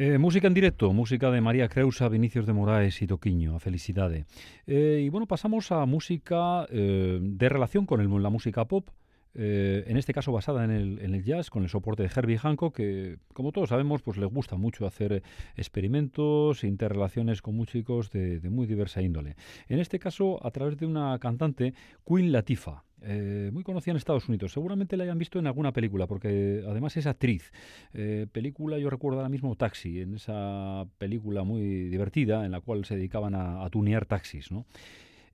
Eh, 0.04 0.18
música 0.18 0.48
en 0.48 0.56
directo, 0.56 0.92
música 0.94 1.30
de 1.30 1.42
María 1.42 1.70
Creusa, 1.70 2.10
Vinicius 2.10 2.48
de 2.48 2.54
Moraes 2.54 3.04
y 3.04 3.06
Toquiño, 3.06 3.56
a 3.56 3.60
Felicidade. 3.60 4.26
Eh, 4.66 5.04
y 5.06 5.10
bueno, 5.10 5.28
pasamos 5.28 5.72
a 5.72 5.86
música 5.86 6.66
eh, 6.72 7.20
de 7.22 7.50
relación 7.50 7.86
con 7.86 8.24
la 8.24 8.30
música 8.32 8.66
pop, 8.66 8.90
en 9.36 9.98
este 9.98 10.12
caso 10.12 10.32
basada 10.32 10.66
en 10.66 10.72
el, 10.72 11.24
jazz, 11.24 11.52
con 11.52 11.62
el 11.62 11.70
soporte 11.70 12.02
de 12.02 12.10
Herbie 12.14 12.40
Hancock, 12.40 12.76
que 12.76 13.20
como 13.32 13.52
todos 13.52 13.70
sabemos, 13.70 14.02
pues 14.02 14.18
le 14.18 14.26
gusta 14.26 14.58
mucho 14.58 14.88
hacer 14.88 15.22
experimentos, 15.56 16.64
interrelaciones 16.64 17.44
con 17.44 17.56
músicos 17.56 18.10
de, 18.10 18.40
de 18.40 18.50
muy 18.50 18.66
diversa 18.66 19.04
índole. 19.04 19.36
En 19.70 19.80
este 19.80 20.00
caso, 20.00 20.44
a 20.44 20.50
través 20.50 20.78
de 20.78 20.88
una 20.88 21.18
cantante, 21.20 21.76
Queen 22.04 22.32
Latifah. 22.32 22.84
Eh, 23.04 23.50
muy 23.52 23.64
conocida 23.64 23.92
en 23.92 23.98
Estados 23.98 24.30
Unidos. 24.30 24.52
Seguramente 24.52 24.96
la 24.96 25.04
hayan 25.04 25.18
visto 25.18 25.40
en 25.40 25.48
alguna 25.48 25.72
película, 25.72 26.08
porque 26.08 26.64
además 26.68 26.96
es 26.98 27.08
actriz. 27.08 27.52
Eh, 27.94 28.28
película, 28.32 28.78
yo 28.78 28.90
recuerdo 28.90 29.20
ahora 29.20 29.30
mismo 29.30 29.56
Taxi, 29.56 30.02
en 30.02 30.16
esa 30.16 30.86
película 30.98 31.44
muy 31.44 31.90
divertida 31.90 32.46
en 32.46 32.52
la 32.52 32.62
cual 32.62 32.86
se 32.86 32.96
dedicaban 32.96 33.34
a, 33.34 33.66
a 33.66 33.70
tunear 33.70 34.06
taxis, 34.06 34.52
¿no? 34.52 34.66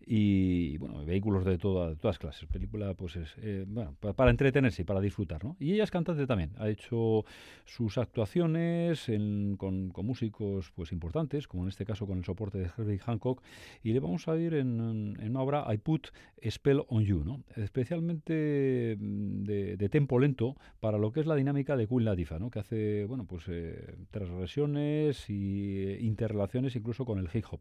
Y 0.09 0.77
bueno, 0.77 1.03
vehículos 1.05 1.43
de, 1.43 1.57
todas 1.57 2.17
clases. 2.17 2.47
Película, 2.47 2.93
pues 2.93 3.17
es, 3.17 3.35
eh, 3.41 3.65
bueno, 3.67 3.93
para, 3.99 4.31
entretenerse 4.31 4.83
y 4.83 4.85
para 4.85 5.01
disfrutar, 5.01 5.43
¿no? 5.43 5.57
Y 5.59 5.73
ella 5.73 5.83
es 5.83 5.91
cantante 5.91 6.25
también, 6.25 6.51
ha 6.57 6.69
hecho 6.69 7.25
sus 7.65 7.97
actuaciones 7.97 9.11
con, 9.57 9.91
músicos 10.03 10.71
pues 10.73 10.93
importantes, 10.93 11.49
como 11.49 11.63
en 11.63 11.69
este 11.69 11.85
caso 11.85 12.07
con 12.07 12.17
el 12.19 12.23
soporte 12.23 12.57
de 12.57 12.69
Herbie 12.77 12.99
Hancock, 12.99 13.43
y 13.83 13.91
le 13.91 13.99
vamos 13.99 14.29
a 14.29 14.37
ir 14.37 14.53
en, 14.53 14.79
una 14.79 15.41
obra 15.41 15.65
I 15.73 15.77
Put 15.77 16.07
Spell 16.49 16.83
on 16.87 17.03
You, 17.03 17.25
¿no? 17.25 17.43
Especialmente 17.57 18.95
mm, 18.97 19.43
de, 19.43 19.89
tempo 19.89 20.19
lento 20.19 20.55
para 20.79 20.97
lo 20.97 21.11
que 21.11 21.19
es 21.19 21.25
la 21.25 21.35
dinámica 21.35 21.75
de 21.75 21.85
Queen 21.85 22.05
Latifah, 22.05 22.39
¿no? 22.39 22.49
Que 22.49 22.59
hace, 22.59 23.05
bueno, 23.05 23.25
pues 23.25 23.43
eh, 23.49 23.95
transgresiones 24.11 25.29
y 25.29 25.83
eh, 25.83 25.99
interrelaciones 26.01 26.77
incluso 26.77 27.03
con 27.03 27.19
el 27.19 27.29
hip 27.33 27.45
hop. 27.51 27.59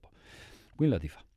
Queen 0.78 0.90
Latifah. 0.90 1.35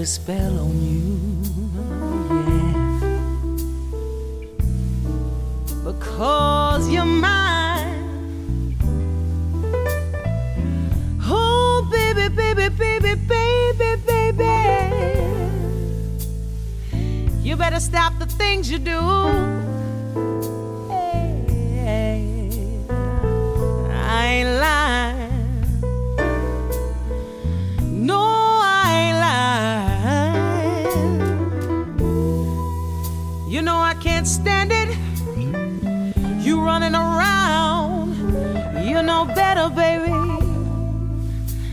A 0.00 0.06
spell 0.06 0.58
on 0.60 0.82
you, 0.82 1.18
yeah. 2.30 3.00
Because 5.84 6.88
you're 6.88 7.04
mine. 7.04 8.76
Oh, 11.22 11.86
baby, 11.90 12.28
baby, 12.34 12.70
baby, 12.70 13.14
baby, 13.14 13.96
baby. 14.06 14.54
You 17.42 17.56
better 17.56 17.80
stop 17.80 18.18
the 18.18 18.26
things 18.26 18.70
you 18.70 18.78
do. 18.78 19.69
Know 39.24 39.34
better, 39.34 39.68
baby. 39.70 40.12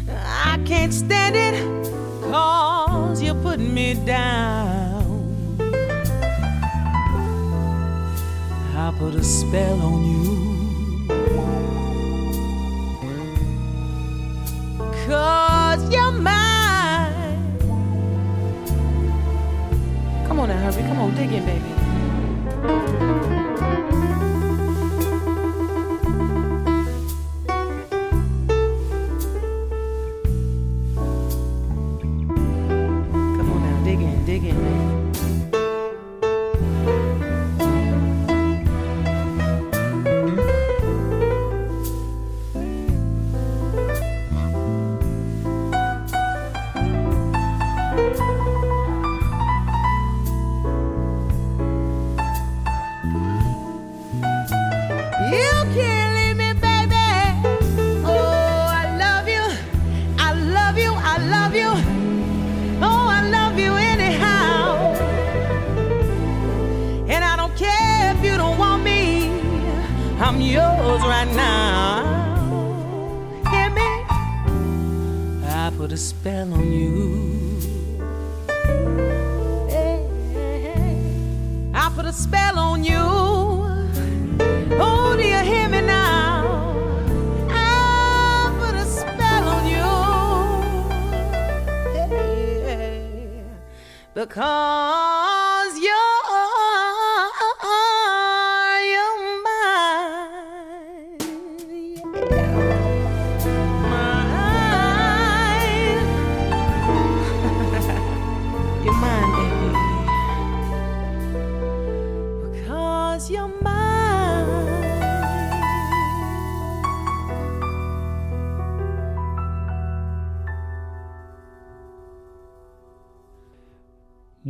I 0.10 0.60
can't 0.66 0.94
stand 0.94 1.36
it. 1.36 1.54
Cause 2.24 3.22
you're 3.22 3.36
putting 3.36 3.74
me 3.74 3.94
down. 3.94 5.58
I 8.76 8.94
put 9.00 9.16
a 9.16 9.24
spell 9.24 9.82
on 9.82 10.04
you. 10.12 11.08
Cause 15.06 15.94
you're 15.94 16.12
mine. 16.12 17.14
Come 20.28 20.40
on 20.42 20.50
now, 20.50 20.62
hurry. 20.64 20.84
Come 20.84 21.00
on, 21.00 21.16
dig 21.16 21.32
in, 21.32 21.46
baby. 21.46 21.64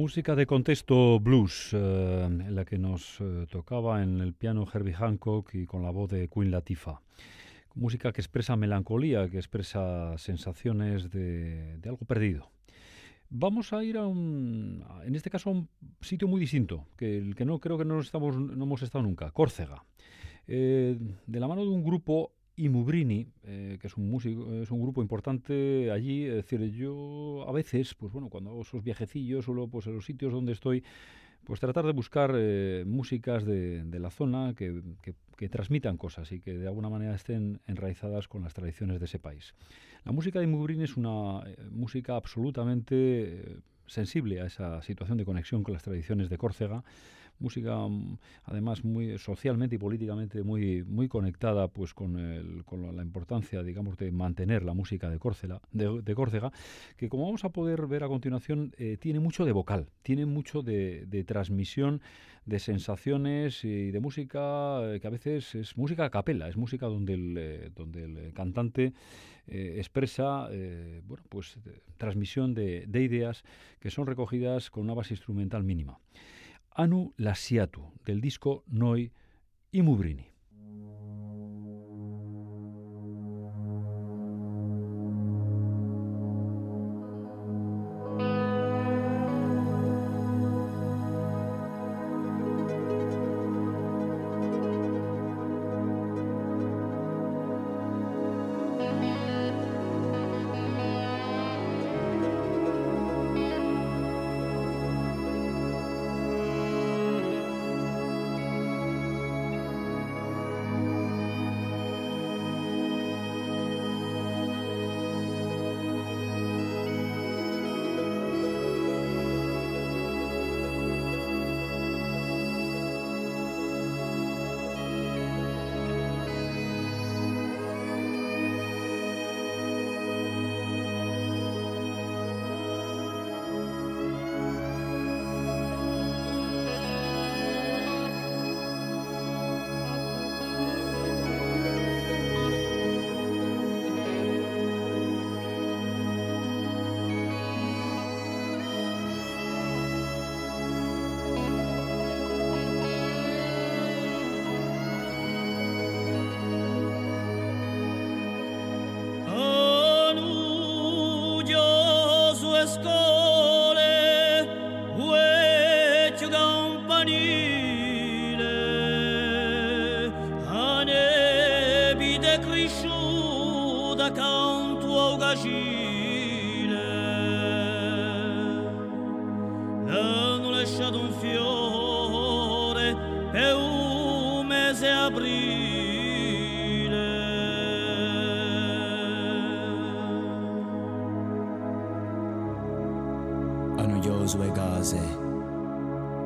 Música 0.07 0.37
de 0.37 0.45
contexto 0.45 1.19
blues, 1.19 1.71
eh, 1.73 2.23
en 2.27 2.55
la 2.55 2.63
que 2.63 2.77
nos 2.77 3.19
eh, 3.19 3.45
tocaba 3.51 4.01
en 4.01 4.21
el 4.21 4.33
piano 4.33 4.65
Herbie 4.73 4.93
Hancock 4.93 5.53
y 5.53 5.65
con 5.65 5.83
la 5.83 5.89
voz 5.89 6.09
de 6.09 6.29
Queen 6.29 6.49
Latifah. 6.49 7.01
Música 7.75 8.13
que 8.13 8.21
expresa 8.21 8.55
melancolía, 8.55 9.27
que 9.27 9.35
expresa 9.35 10.17
sensaciones 10.17 11.11
de, 11.11 11.77
de 11.79 11.89
algo 11.89 12.05
perdido. 12.05 12.49
Vamos 13.29 13.73
a 13.73 13.83
ir 13.83 13.97
a 13.97 14.07
un, 14.07 14.85
en 15.03 15.13
este 15.13 15.29
caso, 15.29 15.49
a 15.49 15.51
un 15.51 15.67
sitio 15.99 16.29
muy 16.29 16.39
distinto, 16.39 16.87
que 16.95 17.17
el 17.17 17.35
que 17.35 17.43
no 17.43 17.59
creo 17.59 17.77
que 17.77 17.83
no 17.83 17.99
hemos 17.99 18.81
estado 18.81 19.03
nunca, 19.03 19.31
Córcega. 19.31 19.83
Eh, 20.47 20.97
de 21.25 21.39
la 21.41 21.49
mano 21.49 21.63
de 21.63 21.69
un 21.69 21.83
grupo 21.83 22.31
Imubrini, 22.57 23.27
eh, 23.43 23.77
que 23.79 23.87
es 23.87 23.97
un 23.97 24.09
músico, 24.09 24.51
es 24.53 24.71
un 24.71 24.81
grupo 24.81 25.01
importante 25.01 25.91
allí, 25.91 26.25
es 26.25 26.35
decir, 26.35 26.59
yo 26.71 27.45
a 27.47 27.51
veces, 27.51 27.93
pues 27.93 28.11
bueno, 28.11 28.29
cuando 28.29 28.49
hago 28.49 28.61
esos 28.61 28.83
viajecillos, 28.83 29.45
solo 29.45 29.67
pues 29.67 29.85
en 29.87 29.95
los 29.95 30.05
sitios 30.05 30.33
donde 30.33 30.53
estoy, 30.53 30.83
pues 31.43 31.59
tratar 31.59 31.85
de 31.85 31.93
buscar 31.93 32.33
eh, 32.35 32.83
músicas 32.85 33.45
de, 33.45 33.85
la 33.99 34.09
zona 34.09 34.53
que, 34.55 34.81
transmitan 35.49 35.97
cosas 35.97 36.31
y 36.31 36.41
que 36.41 36.57
de 36.57 36.67
alguna 36.67 36.89
manera 36.89 37.13
estén 37.13 37.61
enraizadas 37.67 38.27
con 38.27 38.41
las 38.41 38.55
tradiciones 38.55 38.99
de 38.99 39.05
ese 39.05 39.19
país. 39.19 39.53
La 40.03 40.11
música 40.11 40.39
de 40.39 40.45
Imubrini 40.45 40.83
es 40.83 40.97
una 40.97 41.43
eh, 41.45 41.55
música 41.69 42.15
absolutamente 42.15 43.59
sensible 43.85 44.41
a 44.41 44.47
esa 44.47 44.81
situación 44.81 45.17
de 45.17 45.25
conexión 45.25 45.63
con 45.63 45.73
las 45.73 45.83
tradiciones 45.83 46.29
de 46.29 46.37
Córcega, 46.37 46.83
música 47.39 47.75
mm, 47.87 48.17
además 48.45 48.83
muy 48.83 49.17
socialmente 49.17 49.75
y 49.75 49.77
políticamente 49.79 50.43
muy 50.43 50.83
muy 50.83 51.07
conectada 51.07 51.67
pues 51.67 51.93
con, 51.93 52.17
el- 52.19 52.63
con 52.65 52.95
la- 52.95 53.03
importancia 53.03 53.63
digamos 53.63 53.97
de 53.97 54.11
mantener 54.11 54.63
la 54.63 54.73
música 54.73 55.09
de 55.09 55.19
Córcega, 55.19 55.61
de, 55.71 56.01
de 56.01 56.15
Córcega 56.15 56.51
que 56.97 57.09
como 57.09 57.25
vamos 57.25 57.43
a 57.45 57.49
poder 57.49 57.87
ver 57.87 58.03
a 58.03 58.07
continuación 58.07 58.73
eh, 58.77 58.97
tiene 58.99 59.19
mucho 59.19 59.45
de 59.45 59.51
vocal, 59.51 59.87
tiene 60.03 60.25
mucho 60.25 60.61
de, 60.61 61.05
de 61.05 61.23
transmisión 61.23 62.01
de 62.45 62.59
sensaciones 62.59 63.63
y 63.65 63.91
de 63.91 63.99
música 63.99 64.79
eh, 64.83 64.99
que 65.01 65.07
a 65.07 65.09
veces 65.09 65.53
es 65.55 65.77
música 65.77 66.05
a 66.05 66.09
capela, 66.09 66.47
es 66.47 66.55
música 66.57 66.85
donde 66.85 67.13
el, 67.13 67.35
eh, 67.37 67.71
donde 67.75 68.03
el 68.05 68.33
cantante 68.33 68.93
expresa 69.49 70.49
bueno, 71.07 71.23
pues, 71.29 71.57
transmisión 71.97 72.53
de 72.53 73.01
ideas 73.01 73.43
que 73.79 73.89
son 73.89 74.05
recogidas 74.05 74.69
con 74.69 74.83
una 74.83 74.93
base 74.93 75.13
instrumental 75.13 75.63
mínima. 75.63 75.99
Anu 76.79 77.11
Lasiatu, 77.17 77.93
del 78.03 78.19
disco 78.19 78.63
Noi 78.67 79.11
Imubrini. 79.71 80.21
Thank 80.21 80.36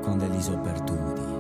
con 0.02 0.18
delle 0.18 0.36
isopertudi. 0.36 1.40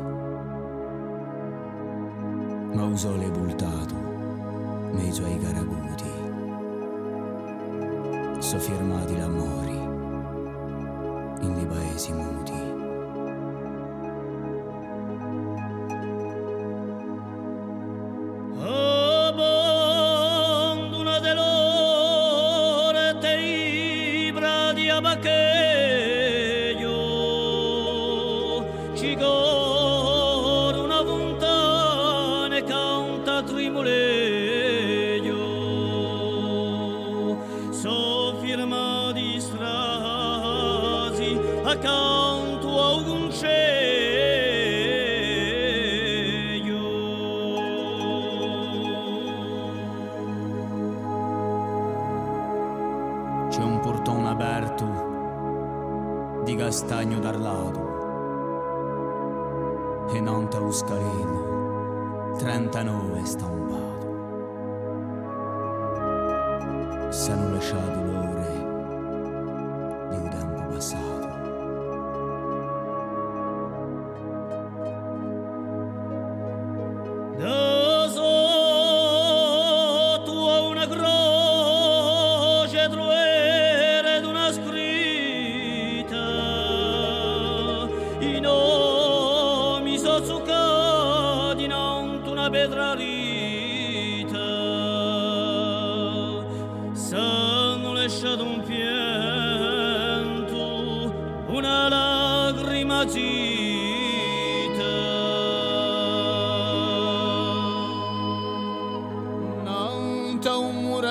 Ma 2.73 2.85
uso 2.85 3.15
le 3.15 3.29
bultato, 3.29 3.95
mezzo 4.91 5.23
ai 5.25 5.37
garaguti. 5.37 6.09
So 8.39 8.57
firmati 8.59 9.17
l'amori, 9.17 9.77
in 11.41 11.53
di 11.55 11.65
paesi 11.65 12.13
muti. 12.13 12.70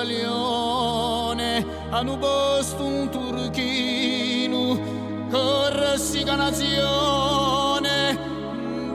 Un 0.01 0.07
muraglione 0.07 1.65
hanno 1.89 2.17
posto 2.17 2.83
un 2.85 3.09
turchino 3.09 4.79
corresi 5.29 6.23
nazione 6.35 8.17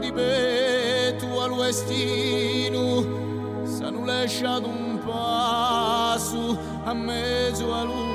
di 0.00 0.10
petu 0.12 1.26
al 1.38 1.52
westino 1.52 3.04
s'hanno 3.64 4.04
lasciato 4.04 4.66
un 4.66 4.98
passo 5.04 6.58
a 6.84 6.92
mezzo 6.92 7.72
a 7.72 7.82
lungo 7.84 8.05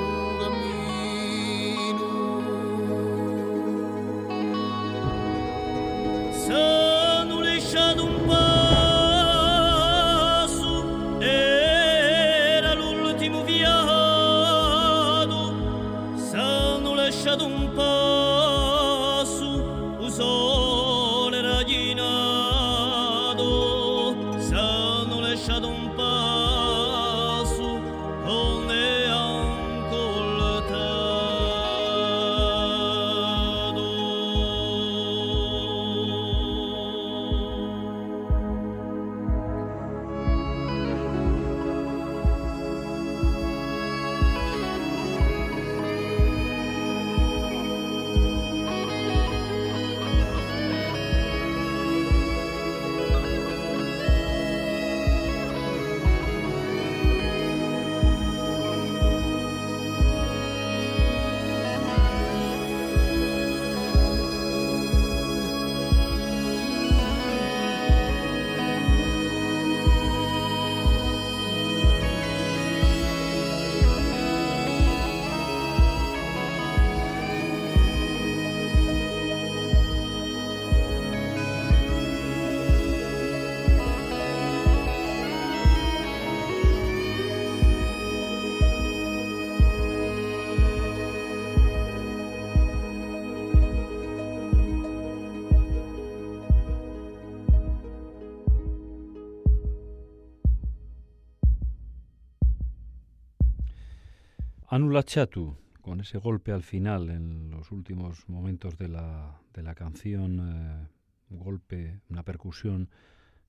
Anula 104.72 105.02
Chatu, 105.02 105.54
con 105.82 106.00
ese 106.00 106.16
golpe 106.16 106.50
al 106.50 106.62
final 106.62 107.10
en 107.10 107.50
los 107.50 107.72
últimos 107.72 108.26
momentos 108.30 108.78
de 108.78 108.88
la, 108.88 109.38
de 109.52 109.62
la 109.62 109.74
canción, 109.74 110.38
eh, 110.40 110.88
un 111.28 111.40
golpe, 111.40 112.00
una 112.08 112.22
percusión 112.22 112.88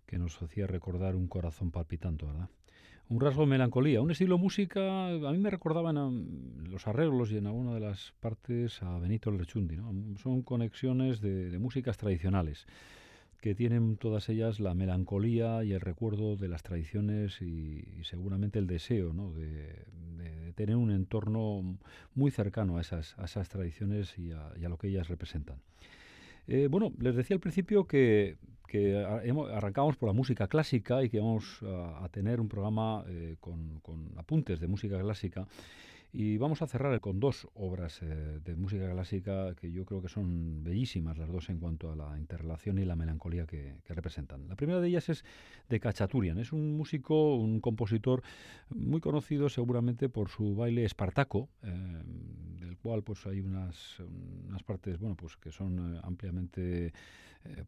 que 0.05 0.17
nos 0.17 0.41
hacía 0.41 0.67
recordar 0.67 1.15
un 1.15 1.30
corazón 1.30 1.71
palpitando, 1.71 2.28
¿verdad? 2.28 2.49
Un 3.07 3.21
rasgo 3.21 3.43
de 3.43 3.47
melancolía, 3.47 4.01
un 4.01 4.11
estilo 4.11 4.38
música, 4.38 5.07
a 5.11 5.32
mí 5.32 5.38
me 5.38 5.49
recordaban 5.49 5.97
a, 5.97 6.11
los 6.69 6.88
arreglos 6.88 7.32
y 7.32 7.38
en 7.38 7.47
alguna 7.47 7.74
de 7.74 7.80
las 7.80 8.13
partes 8.19 8.84
a 8.84 8.99
Benito 8.99 9.32
Lerchundi, 9.32 9.78
¿no? 9.78 9.93
Son 10.17 10.41
conexiones 10.41 11.21
de, 11.21 11.49
de 11.49 11.57
músicas 11.57 11.95
tradicionales 11.95 12.67
que 13.43 13.55
tienen 13.55 13.97
todas 13.97 14.29
ellas 14.29 14.61
la 14.61 14.73
melancolía 14.73 15.65
y 15.65 15.73
el 15.73 15.81
recuerdo 15.81 16.37
de 16.37 16.47
las 16.47 16.63
tradiciones 16.63 17.41
y, 17.41 17.83
seguramente 18.03 18.57
el 18.57 18.67
deseo 18.67 19.11
¿no? 19.11 19.33
de, 19.33 19.83
tener 20.55 20.77
un 20.77 20.91
entorno 20.91 21.77
muy 22.15 22.31
cercano 22.31 22.77
a 22.77 22.81
esas, 22.81 23.19
a 23.19 23.25
esas 23.25 23.49
tradiciones 23.49 24.17
y 24.17 24.31
a, 24.31 24.69
lo 24.69 24.77
que 24.77 24.87
ellas 24.87 25.09
representan. 25.09 25.57
Eh, 26.47 26.69
bueno, 26.71 26.93
les 26.99 27.17
decía 27.17 27.33
al 27.35 27.41
principio 27.41 27.85
que, 27.85 28.37
que 28.65 29.03
arrancamos 29.03 29.97
por 29.97 30.07
la 30.07 30.13
música 30.13 30.47
clásica 30.47 31.03
y 31.03 31.09
que 31.09 31.19
vamos 31.19 31.61
a, 31.63 32.05
a 32.05 32.07
tener 32.07 32.39
un 32.39 32.47
programa 32.47 33.03
eh, 33.09 33.35
con, 33.41 33.81
con, 33.81 34.13
apuntes 34.15 34.61
de 34.61 34.67
música 34.67 34.97
clásica. 35.01 35.45
Y 36.16 36.38
vamos 36.38 36.61
a 36.61 36.68
cerrar 36.68 36.99
con 37.01 37.20
dos 37.20 37.47
obras 37.55 37.99
eh, 38.03 38.39
de 38.45 38.55
música 38.55 38.88
clásica 38.91 39.55
que 39.55 39.72
yo 39.72 39.84
creo 39.84 39.99
que 39.99 40.09
son 40.09 40.64
bellísimas 40.64 41.18
las 41.18 41.28
dos 41.28 41.49
en 41.49 41.57
cuanto 41.57 41.91
a 41.91 41.95
la 41.95 42.20
interrelación 42.20 42.78
y 42.78 42.86
la 42.86 42.95
melancolía 42.95 43.47
que, 43.47 43.78
representan. 43.88 44.47
La 44.47 44.55
primera 44.55 44.80
de 44.80 44.89
ellas 44.89 45.09
es 45.09 45.26
de 45.70 45.80
Cachaturian. 45.80 46.38
Es 46.38 46.53
un 46.53 46.78
músico, 46.78 47.36
un 47.36 47.59
compositor 47.61 48.22
muy 48.70 49.01
conocido 49.01 49.49
seguramente 49.49 50.07
por 50.07 50.30
su 50.30 50.53
baile 50.55 50.86
Espartaco, 50.86 51.49
eh, 51.64 52.03
del 52.59 52.78
cual 52.78 53.01
pues 53.01 53.26
hay 53.26 53.41
unas, 53.41 53.99
unas 54.47 54.61
partes 54.61 54.99
bueno 54.99 55.16
pues 55.16 55.36
que 55.38 55.51
son 55.51 55.95
eh, 55.95 55.99
ampliamente 56.03 56.93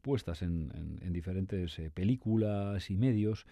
puestas 0.01 0.41
en, 0.41 0.71
en 1.01 1.11
diferentes 1.11 1.81
películas 1.93 2.89
y 2.91 2.95
medios. 2.95 3.45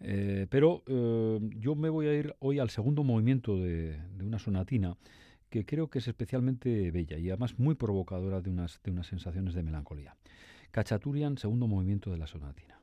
Eh, 0.00 0.46
pero 0.50 0.82
eh, 0.86 1.38
yo 1.56 1.74
me 1.74 1.88
voy 1.88 2.06
a 2.06 2.14
ir 2.14 2.34
hoy 2.40 2.58
al 2.58 2.70
segundo 2.70 3.04
movimiento 3.04 3.56
de, 3.56 3.98
una 4.20 4.38
sonatina 4.38 4.96
que 5.50 5.64
creo 5.64 5.88
que 5.88 6.00
es 6.00 6.08
especialmente 6.08 6.90
bella 6.90 7.16
y 7.16 7.28
además 7.30 7.58
muy 7.58 7.74
provocadora 7.74 8.40
de 8.40 8.50
unas, 8.50 8.80
de 8.82 8.90
unas 8.90 9.06
sensaciones 9.06 9.54
de 9.54 9.62
melancolía. 9.62 10.16
Cachaturian, 10.72 11.38
segundo 11.38 11.68
movimiento 11.68 12.10
de 12.10 12.18
la 12.18 12.26
sonatina. 12.26 12.73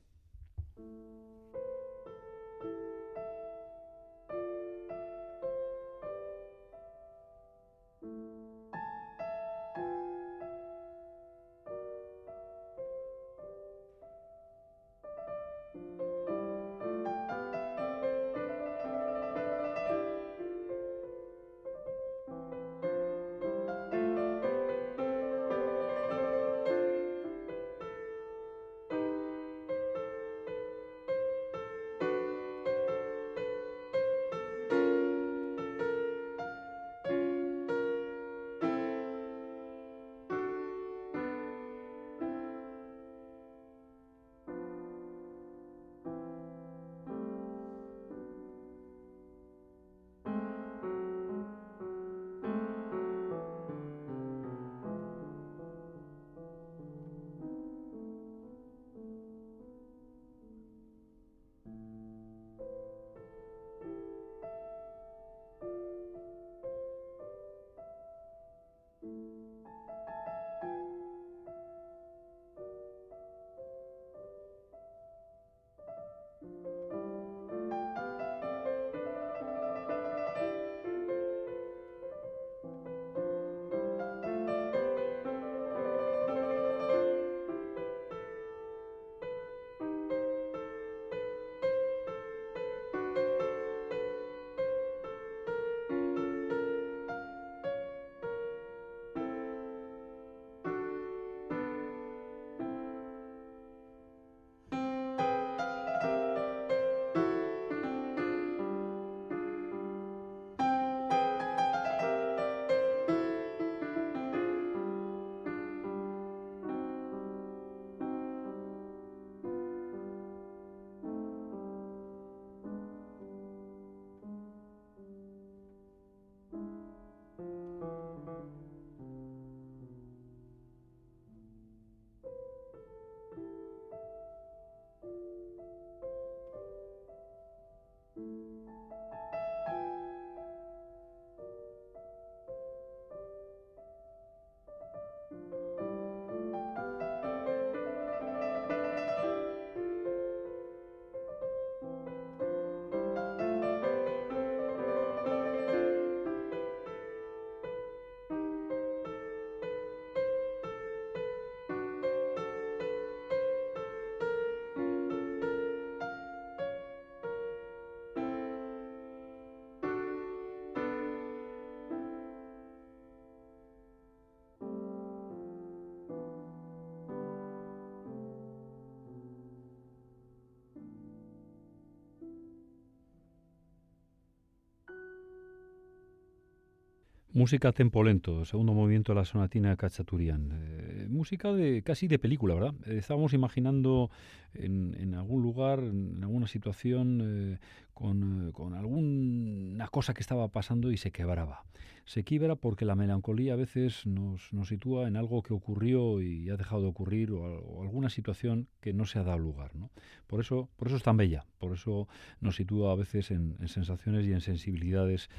Música 187.33 187.71
tempo 187.71 188.03
lento, 188.03 188.43
segundo 188.43 188.73
movimiento 188.73 189.13
de 189.13 189.19
la 189.19 189.23
sonatina 189.23 189.77
Cachaturian. 189.77 190.49
Eh, 190.51 191.07
música 191.09 191.53
de 191.53 191.81
casi 191.81 192.09
de 192.09 192.19
película, 192.19 192.55
¿verdad? 192.55 192.73
Eh, 192.85 192.97
estábamos 192.97 193.31
imaginando 193.31 194.11
en, 194.53 195.15
algún 195.15 195.41
lugar, 195.41 195.79
en 195.79 196.19
alguna 196.21 196.47
situación, 196.47 197.21
eh, 197.23 197.57
con, 197.93 198.51
alguna 198.73 199.87
cosa 199.87 200.13
que 200.13 200.19
estaba 200.19 200.49
pasando 200.49 200.91
y 200.91 200.97
se 200.97 201.11
quebraba. 201.11 201.63
Se 202.03 202.25
quiebra 202.25 202.57
porque 202.57 202.83
la 202.83 202.95
melancolía 202.95 203.53
a 203.53 203.55
veces 203.55 204.05
nos, 204.05 204.51
nos 204.51 204.67
sitúa 204.67 205.07
en 205.07 205.15
algo 205.15 205.41
que 205.41 205.53
ocurrió 205.53 206.21
y 206.21 206.49
ha 206.49 206.57
dejado 206.57 206.81
de 206.81 206.87
ocurrir 206.89 207.31
o, 207.31 207.81
alguna 207.81 208.09
situación 208.09 208.67
que 208.81 208.91
no 208.91 209.05
se 209.05 209.19
ha 209.19 209.23
dado 209.23 209.39
lugar. 209.39 209.73
¿no? 209.73 209.89
Por, 210.27 210.41
eso, 210.41 210.67
por 210.75 210.89
eso 210.89 210.97
es 210.97 211.03
tan 211.03 211.15
bella, 211.15 211.45
por 211.59 211.71
eso 211.71 212.09
nos 212.41 212.57
sitúa 212.57 212.91
a 212.91 212.95
veces 212.95 213.31
en 213.31 213.55
sensaciones 213.69 214.27
y 214.27 214.33
en 214.33 214.41
sensibilidades 214.41 215.29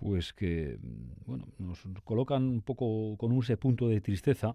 pues 0.00 0.32
que 0.32 0.78
bueno, 1.26 1.46
nos 1.58 1.86
colocan 2.04 2.42
un 2.44 2.62
poco 2.62 3.16
con 3.18 3.32
un 3.32 3.44
punto 3.58 3.88
de 3.88 4.00
tristeza, 4.00 4.54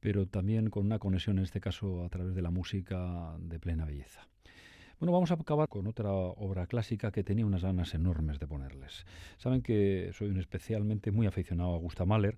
pero 0.00 0.26
también 0.26 0.70
con 0.70 0.86
una 0.86 0.98
conexión, 0.98 1.38
en 1.38 1.44
este 1.44 1.60
caso, 1.60 2.02
a 2.04 2.08
través 2.08 2.34
de 2.34 2.42
la 2.42 2.50
música 2.50 3.36
de 3.38 3.60
plena 3.60 3.84
belleza. 3.84 4.26
Bueno, 4.98 5.12
vamos 5.12 5.30
a 5.30 5.34
acabar 5.34 5.68
con 5.68 5.86
otra 5.86 6.12
obra 6.12 6.66
clásica 6.66 7.10
que 7.10 7.24
tenía 7.24 7.46
unas 7.46 7.62
ganas 7.62 7.94
enormes 7.94 8.38
de 8.38 8.46
ponerles. 8.46 9.06
Saben 9.38 9.62
que 9.62 10.10
soy 10.12 10.28
un 10.28 10.38
especialmente 10.38 11.10
muy 11.10 11.26
aficionado 11.26 11.74
a 11.74 11.78
Gustav 11.78 12.06
Mahler 12.06 12.36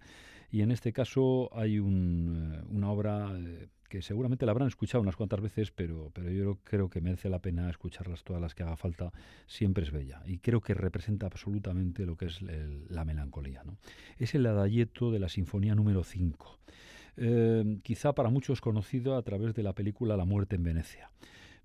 y 0.51 0.63
en 0.63 0.71
este 0.71 0.93
caso 0.93 1.51
hay 1.57 1.79
un, 1.79 2.55
eh, 2.55 2.65
una 2.71 2.91
obra 2.91 3.33
eh, 3.37 3.69
que 3.93 4.01
seguramente 4.01 4.47
la 4.47 4.53
habrán 4.53 4.69
escuchado 4.69 5.03
unas 5.03 5.17
cuantas 5.17 5.43
veces, 5.43 5.71
pero, 5.71 6.11
pero 6.15 6.31
yo 6.31 6.57
creo 6.65 6.89
que 6.89 7.03
merece 7.03 7.29
la 7.29 7.41
pena 7.41 7.69
escucharlas 7.69 8.25
todas 8.25 8.41
las 8.41 8.55
que 8.55 8.63
haga 8.63 8.75
falta, 8.75 9.13
siempre 9.47 9.85
es 9.85 9.91
bella. 9.91 10.23
Y 10.25 10.39
creo 10.39 10.63
que 10.63 10.73
representa 10.73 11.27
absolutamente 11.27 12.07
lo 12.07 12.17
que 12.17 12.25
es 12.25 12.41
la 12.41 13.05
melancolía. 13.05 13.65
¿no? 13.65 13.77
Es 14.17 14.35
el 14.35 14.47
adayeto 14.47 15.11
de 15.11 15.19
la 15.19 15.29
Sinfonía 15.29 15.75
número 15.75 16.05
5, 16.05 16.59
eh, 17.19 17.81
quizá 17.83 18.15
para 18.15 18.31
muchos 18.31 18.63
conocido 18.63 19.15
a 19.15 19.23
través 19.23 19.53
de 19.53 19.63
la 19.63 19.75
película 19.75 20.17
La 20.17 20.25
muerte 20.25 20.57
en 20.57 20.63
Venecia 20.63 21.11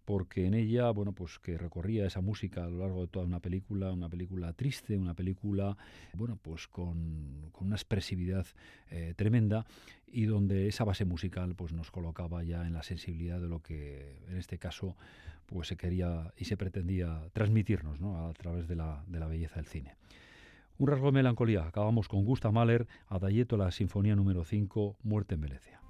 porque 0.08 0.46
en 0.46 0.54
ella, 0.54 0.90
bueno, 0.92 1.12
pues 1.12 1.38
que 1.38 1.58
recorría 1.58 2.08
esa 2.08 2.22
música 2.22 2.64
a 2.64 2.70
lo 2.70 2.78
largo 2.78 3.02
de 3.02 3.08
toda 3.10 3.26
una 3.26 3.42
película, 3.42 3.92
una 3.92 4.08
película 4.08 4.54
triste, 4.54 4.98
una 4.98 5.14
película, 5.14 5.76
bueno, 6.14 6.40
pues 6.42 6.66
con, 6.70 7.50
con 7.52 7.68
una 7.68 7.76
expresividad 7.76 8.46
eh, 8.90 9.14
tremenda 9.18 9.66
y 10.08 10.24
donde 10.24 10.70
esa 10.70 10.86
base 10.86 11.04
musical 11.04 11.56
pues 11.56 11.74
nos 11.74 11.92
colocaba 11.92 12.42
ya 12.44 12.66
en 12.66 12.72
la 12.72 12.84
sensibilidad 12.84 13.42
de 13.42 13.50
lo 13.50 13.62
que 13.62 14.24
en 14.30 14.38
este 14.38 14.58
caso 14.58 14.96
pues 15.46 15.68
se 15.68 15.76
quería 15.76 16.32
y 16.38 16.46
se 16.46 16.56
pretendía 16.56 17.28
transmitirnos 17.34 18.00
¿no? 18.00 18.30
a 18.30 18.34
través 18.34 18.70
de 18.70 18.78
la, 18.78 19.04
de 19.08 19.20
la 19.20 19.28
belleza 19.28 19.56
del 19.56 19.66
cine. 19.66 19.96
Un 20.78 20.88
rasgo 20.88 21.08
de 21.08 21.12
melancolía. 21.12 21.68
Acabamos 21.68 22.08
con 22.08 22.24
Gustav 22.24 22.54
Mahler, 22.54 22.88
Adayeto, 23.10 23.58
la 23.58 23.72
Sinfonía 23.72 24.16
número 24.16 24.46
5, 24.46 25.00
Muerte 25.04 25.36
en 25.36 25.42
Venecia. 25.42 25.82